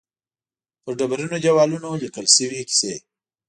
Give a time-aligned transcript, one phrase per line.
[0.83, 2.93] پر ډبرینو دېوالونو لیکل شوې کیسې.